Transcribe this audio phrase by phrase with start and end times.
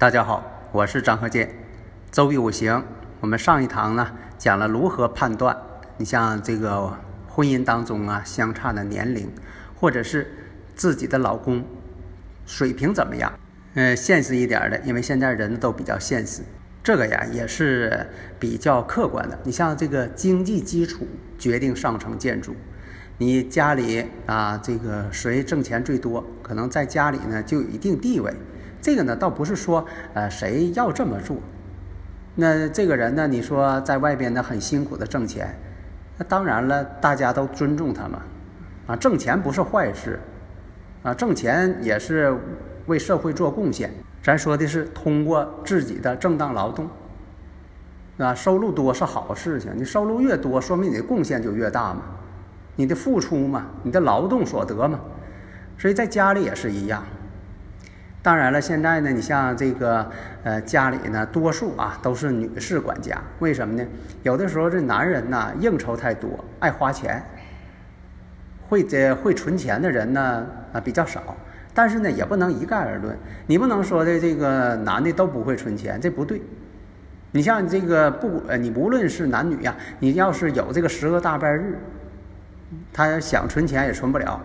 [0.00, 1.50] 大家好，我是张和建。
[2.12, 2.84] 周易五行，
[3.18, 5.58] 我们上一堂呢讲了如何判断，
[5.96, 9.28] 你像这个婚姻当中啊相差的年龄，
[9.74, 10.30] 或者是
[10.76, 11.64] 自己的老公
[12.46, 13.32] 水平怎么样？
[13.74, 16.42] 呃，现实一点的，因为现在人都比较现实，
[16.80, 18.06] 这个呀也是
[18.38, 19.36] 比较客观的。
[19.42, 22.54] 你像这个经济基础决定上层建筑，
[23.18, 28.32] 你家里啊这个谁挣钱最多，可能在家里呢就有一定地位。
[28.80, 29.84] 这个呢，倒不是说，
[30.14, 31.36] 呃，谁要这么做。
[32.36, 35.52] 那这个人呢，你说在外边呢很辛苦的挣钱，
[36.16, 38.22] 那当然了，大家都尊重他嘛。
[38.86, 40.20] 啊，挣钱不是坏事，
[41.02, 42.34] 啊，挣钱也是
[42.86, 43.92] 为社会做贡献。
[44.22, 46.88] 咱说的是通过自己的正当劳动，
[48.18, 49.72] 啊，收入多是好事情。
[49.76, 52.02] 你收入越多，说明你的贡献就越大嘛，
[52.76, 55.00] 你的付出嘛，你的劳动所得嘛。
[55.76, 57.04] 所以在家里也是一样。
[58.20, 60.10] 当然了，现在呢，你像这个，
[60.42, 63.16] 呃，家里呢，多数啊都是女士管家。
[63.38, 63.88] 为什么呢？
[64.24, 67.22] 有的时候这男人呢应酬太多，爱花钱，
[68.68, 71.36] 会这会存钱的人呢啊比较少。
[71.72, 73.16] 但是呢，也不能一概而论。
[73.46, 76.42] 你不能说的这个男的都不会存钱，这不对。
[77.30, 81.78] 你像这个不，呃，你无论是男女呀，你要是有这个十个大半日，
[82.92, 84.40] 他想存钱也存不了。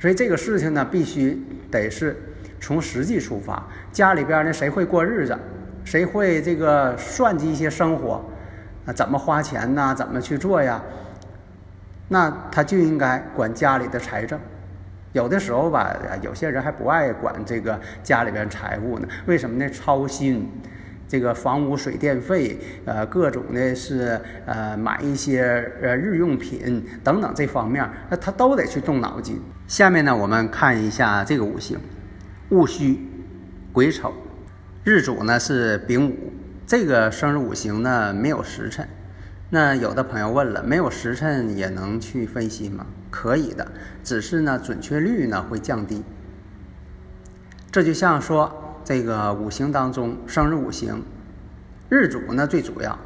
[0.00, 1.40] 所以这个事情呢，必须
[1.70, 2.16] 得是。
[2.60, 5.36] 从实际出发，家里边呢谁会过日子，
[5.84, 8.22] 谁会这个算计一些生活，
[8.86, 9.94] 啊，怎么花钱呐？
[9.94, 10.80] 怎么去做呀？
[12.08, 14.38] 那他就应该管家里的财政。
[15.12, 19.08] 有的时候吧，有些人还不爱管这个家里边财务呢。
[19.26, 19.68] 为什么呢？
[19.70, 20.48] 操心
[21.08, 29.40] 这个房屋水电费，呃，各种的是呃买一些呃日用品等等这方面，那他都得去动脑筋。
[29.66, 31.76] 下面呢，我们看一下这个五行。
[32.50, 33.08] 戊戌、
[33.72, 34.12] 癸丑，
[34.82, 36.32] 日主呢是丙午，
[36.66, 38.88] 这个生日五行呢没有时辰。
[39.50, 42.86] 那有的朋友问了，没有时辰也能去分析吗？
[43.08, 43.70] 可以的，
[44.02, 46.02] 只是呢准确率呢会降低。
[47.70, 51.04] 这就像说这个五行当中，生日五行，
[51.88, 52.98] 日主呢最主要。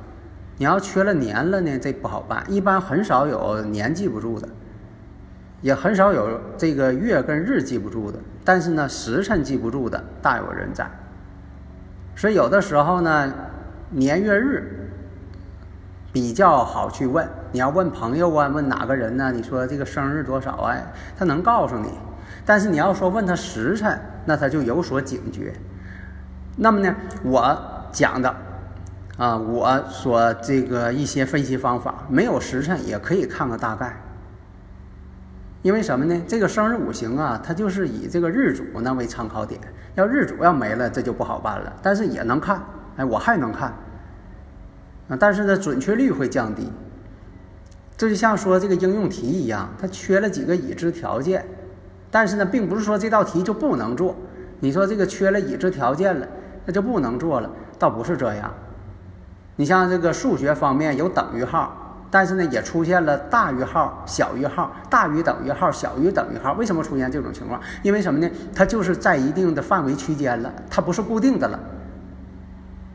[0.56, 4.48] 你要缺了年了呢，这不好办，一般很少有年记不住的。
[5.60, 10.86] 也很少有这个月跟日记不住的，但是呢，时辰记不住的大有人在。
[12.14, 13.32] 所以有的时候呢，
[13.90, 14.90] 年月日
[16.12, 17.28] 比较好去问。
[17.50, 19.32] 你要问朋友啊，问哪个人呢？
[19.32, 20.76] 你说这个生日多少啊？
[21.16, 21.88] 他能告诉你。
[22.44, 25.54] 但是你要说问他时辰，那他就有所警觉。
[26.56, 27.58] 那么呢，我
[27.90, 28.34] 讲的
[29.16, 33.96] 啊，我所这个一些分析方法，没有时辰也可以看个大概。
[35.64, 36.22] 因为什么呢？
[36.28, 39.58] 这个生日五行啊，它就是以这个日主呢为参考点。
[39.94, 41.72] 要日主要没了，这就不好办了。
[41.82, 42.62] 但是也能看，
[42.98, 43.72] 哎，我还能看。
[45.08, 46.70] 啊，但是呢，准确率会降低。
[47.96, 51.42] 这就像说这个应用题一样，它缺了几个已知条件。
[52.10, 54.14] 但是呢，并不是说这道题就不能做。
[54.60, 56.28] 你说这个缺了已知条件了，
[56.66, 58.52] 那就不能做了，倒不是这样。
[59.56, 61.80] 你像这个数学方面有等于号。
[62.14, 66.52] 但是呢，也出现了大于号、小于号、大于等于号、小于等于号。
[66.52, 67.60] 为什么出现这种情况？
[67.82, 68.30] 因为什么呢？
[68.54, 71.58] 它就是在一定的范围区间了，它不是固定的了。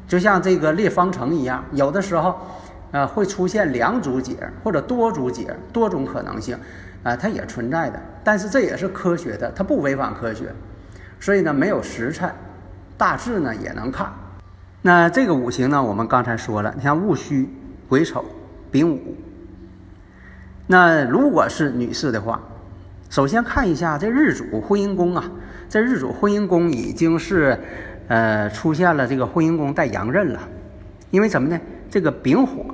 [0.07, 2.39] 就像这个列方程一样，有的时候，
[2.91, 6.57] 呃，会出现两组解或者多组解，多种可能性，
[7.03, 7.99] 啊，它也存在的。
[8.23, 10.45] 但是这也是科学的，它不违反科学。
[11.19, 12.33] 所以呢，没有时辰，
[12.97, 14.09] 大致呢也能看。
[14.81, 17.53] 那这个五行呢，我们刚才说了，你像戊戌、
[17.89, 18.23] 癸丑。
[18.71, 19.15] 丙午，
[20.67, 22.41] 那如果是女士的话，
[23.09, 25.23] 首先看一下这日主婚姻宫啊，
[25.67, 27.59] 这日主婚姻宫已经是，
[28.07, 30.39] 呃，出现了这个婚姻宫带阳刃了，
[31.09, 31.59] 因为什么呢？
[31.89, 32.65] 这个丙火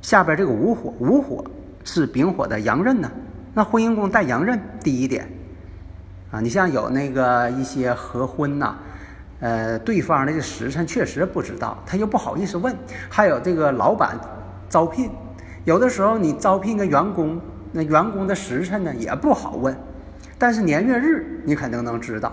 [0.00, 1.44] 下边这个午火，午火
[1.82, 3.10] 是丙火的阳刃呢，
[3.52, 5.28] 那婚姻宫带阳刃，第一点，
[6.30, 8.76] 啊，你像有那个一些合婚呐，
[9.40, 12.72] 呃，对方的这时辰确实不知道，他又不好意思问。
[13.08, 14.16] 还有这个老板
[14.70, 15.10] 招聘，
[15.64, 17.40] 有的时候你招聘个员工，
[17.72, 19.76] 那员工的时辰呢也不好问，
[20.38, 22.32] 但是年月日你肯定能知道。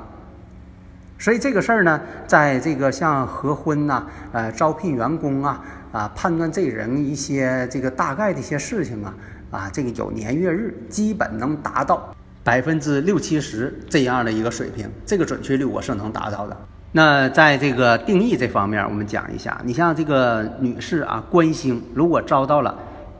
[1.17, 9.15] 所以这个事儿呢，在这个像合婚呐、呃招聘员工啊、啊判断这人一些这个大概的一些事情啊，
[9.49, 16.55] 啊这个有年月日，基本能达到百分之六七十这样的一个水平，这个准确率我是能达到的。
[16.91, 19.59] 那在这个定义这方面，我们讲一下。
[19.63, 22.77] 你像这个女士啊，官星如果遭到了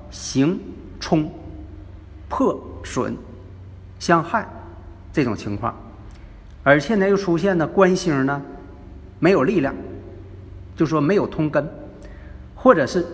[0.10, 0.60] 刑
[1.00, 1.30] 冲、
[2.30, 3.16] 破损、
[4.00, 4.48] 相害
[5.12, 5.75] 这种情况，
[6.64, 8.42] 而且呢又出现呢官星呢
[9.19, 9.75] 没有力量，
[10.75, 11.69] 就说没有通根，
[12.56, 13.06] 或者是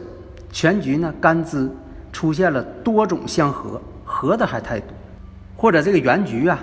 [0.52, 1.70] 全局呢干支
[2.14, 4.90] 出现了多种相合，合的还太多，
[5.58, 6.60] 或者这个原局啊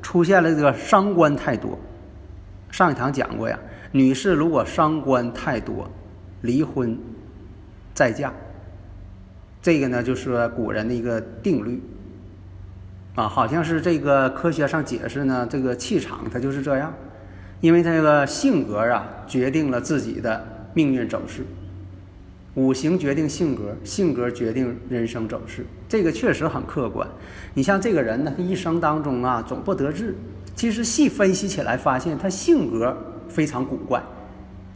[0.00, 1.76] 出现了这个伤官太多。
[2.72, 3.58] 上一堂讲过呀，
[3.92, 5.88] 女士如果伤官太多，
[6.40, 6.98] 离婚
[7.92, 8.32] 再嫁，
[9.60, 11.82] 这个呢就是古人的一个定律
[13.14, 16.94] 啊，好像是这个科学上解释呢，这个气场它就是这样，
[17.60, 20.42] 因为这个性格啊决定了自己的
[20.72, 21.44] 命运走势，
[22.54, 27.06] 五行决定性格，性格决定人生走势，这个确实很客观。
[27.52, 30.14] 你像这个人呢，一生当中啊总不得志。
[30.54, 32.96] 其实细分析起来，发现他性格
[33.28, 34.00] 非常古怪、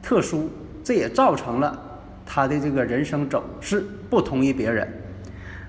[0.03, 0.49] 特殊，
[0.83, 1.79] 这也造成了
[2.25, 4.89] 他的这个人生走势不同于别人。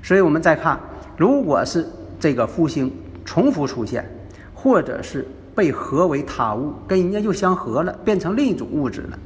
[0.01, 0.79] 所以我们再看，
[1.17, 1.85] 如果是
[2.19, 2.91] 这个复星
[3.25, 4.09] 重复出现，
[4.55, 9.19] 或者是被合为他物，跟人家又相合了，变成另一种物质了，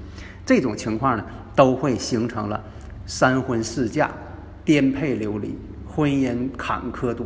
[0.45, 1.23] 这种情况呢，
[1.55, 2.61] 都会形成了
[3.05, 4.11] 三婚四嫁、
[4.65, 5.55] 颠沛流离、
[5.87, 7.25] 婚姻坎坷多。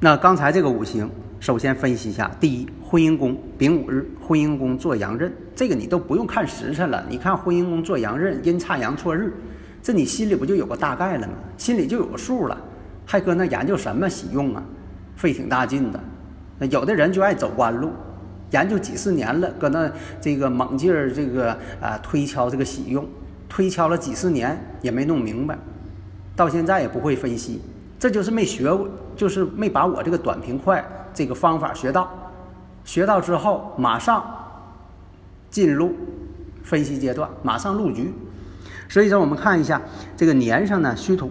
[0.00, 1.08] 那刚才这个五行。
[1.40, 9.32] 首先分析一下，第一，婚姻宫丙午日，婚姻宫做阳刃，这个你都不用看时辰了，你看婚姻宫做阳刃，阴差阳错日，
[9.80, 11.34] 这你心里不就有个大概了吗？
[11.56, 12.58] 心里就有个数了，
[13.06, 14.62] 还搁那研究什么喜用啊？
[15.14, 16.00] 费挺大劲的。
[16.58, 17.92] 那有的人就爱走弯路，
[18.50, 19.88] 研究几十年了，搁那
[20.20, 23.06] 这个猛劲儿这个啊推敲这个喜用，
[23.48, 25.56] 推敲了几十年也没弄明白，
[26.34, 27.60] 到现在也不会分析，
[27.96, 30.84] 这就是没学过，就是没把我这个短平快。
[31.18, 32.08] 这个方法学到，
[32.84, 34.24] 学到之后马上
[35.50, 35.92] 进入
[36.62, 38.14] 分析阶段，马上入局。
[38.88, 39.82] 所以说，我们看一下
[40.16, 41.28] 这个年上呢，戌土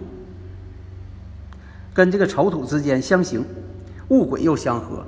[1.94, 3.42] 跟这个丑土之间相刑，
[4.08, 5.02] 戊癸又相合，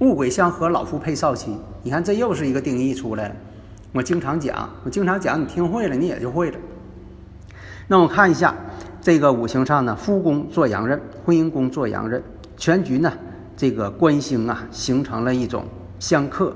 [0.00, 1.56] 戊癸相合，老夫配少妻。
[1.84, 3.36] 你看，这又是一个定义出来了。
[3.92, 6.58] 我经常讲，我经常讲，你听会了，你也就会了。
[7.86, 8.52] 那我看一下
[9.00, 12.20] 这个五行上呢，夫宫做阳刃，婚姻宫做阳刃，
[12.56, 13.12] 全局呢。
[13.56, 15.64] 这个官星啊，形成了一种
[15.98, 16.54] 相克、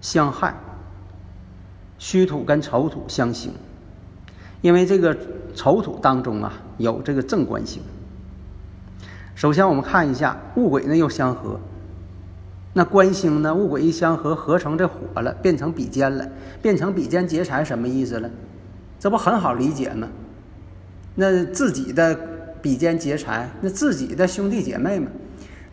[0.00, 0.54] 相害。
[1.98, 3.52] 戌土跟丑土相刑，
[4.60, 5.18] 因为这个
[5.52, 7.82] 丑土当中啊有这个正官星。
[9.34, 11.58] 首先我们看一下戊癸呢又相合，
[12.72, 16.24] 那官星呢戊癸一相合，合成这火了，变成比肩了，
[16.62, 18.30] 变成比肩劫财什么意思了？
[19.00, 20.06] 这不很好理解吗？
[21.16, 22.16] 那自己的
[22.62, 25.10] 比肩劫财，那自己的兄弟姐妹们。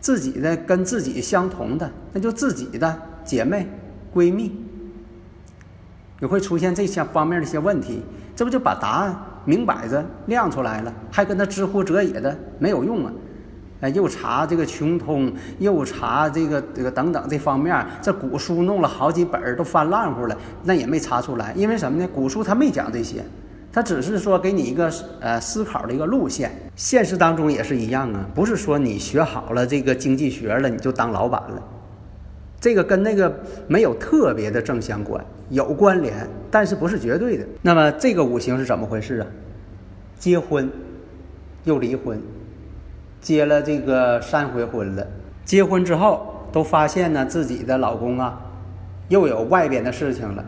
[0.06, 3.66] 自己的跟自己相同的，那就自己的姐妹、
[4.14, 4.54] 闺蜜，
[6.20, 8.00] 也会出现这些方面的一些问题。
[8.36, 10.94] 这不就把答案明摆着亮出来了？
[11.10, 13.12] 还跟他知乎者也的没有用啊！
[13.80, 21.52] 哎，又查这个穷通，又查这个这个等等这方面，这古书弄了好几本都翻烂乎了，那也没查出来。
[21.56, 22.08] 因为什么呢？
[22.14, 23.24] 古书他没讲这些。
[23.76, 24.90] 他只是说给你一个
[25.20, 31.62] 呃思考的一个路线，现实当中也是一样啊，不是说你学好了这个经济学了你就当老板了，
[32.58, 37.44] 这个跟那个没有特别的正相关，有关联，但是不是绝对的。
[37.60, 39.26] 那么这个五行是怎么回事啊？
[40.18, 40.70] 结婚
[41.64, 42.18] 又离婚，
[43.20, 45.06] 结了这个三回婚了，
[45.44, 48.40] 结婚之后都发现呢自己的老公啊
[49.10, 50.42] 又有外边的事情了。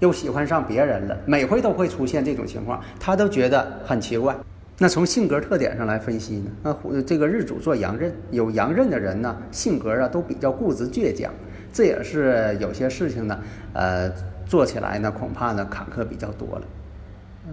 [0.00, 4.36] 又喜欢上别人了，每回都会出现这种情况，他都觉得很奇怪。
[4.78, 6.74] 那从性格特点上来分析呢？
[6.84, 11.30] 那这个日主做阳刃，有阳刃的人呢，性格啊都比较固执倔强，
[11.70, 13.38] 这也是有些事情呢，
[13.74, 14.10] 呃，
[14.46, 16.62] 做起来呢恐怕呢坎坷比较多了，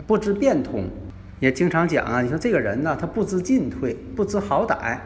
[0.07, 0.85] 不知变通，
[1.41, 4.97] 也经常讲啊，你说这个人呢，他不知进退，不知好歹，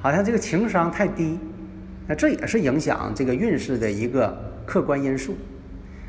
[0.00, 1.36] 好像这个情商太低，
[2.06, 5.36] 那这也是影响这个运势的一个客观因素。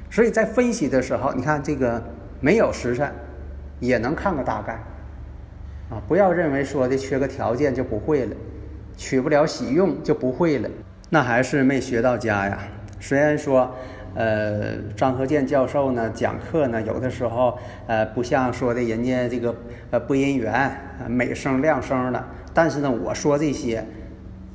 [0.09, 2.01] 所以在分析的时候，你看这个
[2.39, 3.11] 没有时辰，
[3.79, 4.73] 也能看个大概，
[5.89, 8.35] 啊，不要认为说的缺个条件就不会了，
[8.97, 10.69] 取不了喜用就不会了，
[11.09, 12.59] 那还是没学到家呀。
[12.99, 13.73] 虽然说，
[14.15, 19.55] 呃，张和建教授呢讲课呢，有的时候呃不像说的人家这个
[19.91, 20.71] 呃播音员
[21.07, 23.85] 美声亮声的，但是呢，我说这些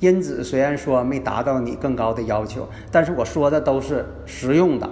[0.01, 4.91] 音质虽然说没达到你更高的要求，但是我说的都是实用的，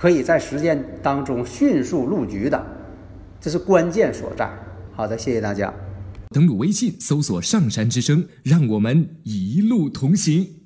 [0.00, 2.58] 可以在实践当中迅速入局的，
[3.38, 4.50] 这是关键所在。
[4.96, 5.70] 好的，谢谢大家。
[6.30, 10.59] 登录微信搜索“上山之声”，让我们一路同行。